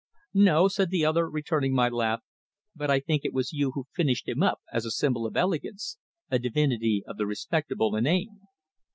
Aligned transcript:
"No," 0.33 0.67
said 0.67 0.89
the 0.89 1.05
other, 1.05 1.29
returning 1.29 1.75
my 1.75 1.87
laugh, 1.87 2.21
"but 2.75 2.89
I 2.89 2.99
think 2.99 3.23
it 3.23 3.33
was 3.35 3.53
you 3.53 3.73
who 3.73 3.85
finished 3.93 4.27
him 4.27 4.41
up 4.41 4.59
as 4.73 4.83
a 4.83 4.89
symbol 4.89 5.27
of 5.27 5.37
elegance, 5.37 5.99
a 6.31 6.39
divinity 6.39 7.03
of 7.05 7.17
the 7.17 7.27
respectable 7.27 7.95
inane." 7.95 8.39